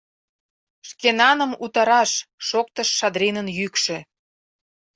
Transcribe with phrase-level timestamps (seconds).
[0.89, 2.11] Шкенаным утараш!—
[2.47, 3.97] шоктыш Шадринын йӱкшӧ.